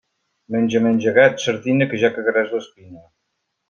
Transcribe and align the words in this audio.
Menja, 0.55 0.81
menja, 0.85 1.13
gat, 1.19 1.39
sardina, 1.45 1.91
que 1.93 2.03
ja 2.07 2.13
cagaràs 2.19 2.53
l'espina. 2.59 3.09